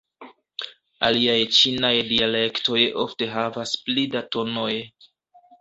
Aliaj 1.09 1.35
ĉinaj 1.57 1.93
dialektoj 2.13 2.81
ofte 3.05 3.29
havas 3.37 3.77
pli 3.87 4.11
da 4.17 4.27
tonoj. 4.37 4.71